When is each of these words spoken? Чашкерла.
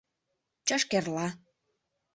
Чашкерла. 0.67 1.27